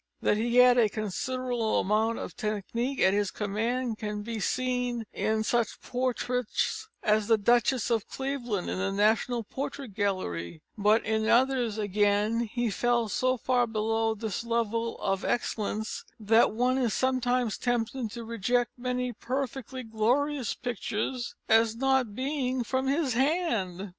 [0.23, 5.43] That he had a considerable amount of technique at his command can be seen in
[5.43, 11.77] such portraits as the "Duchess of Cleveland" in the National Portrait Gallery, but in others
[11.77, 18.09] again he fell so far below this level of excellence, that one is sometimes tempted
[18.09, 23.89] to reject many perfectly glorious pictures as not being from his hand.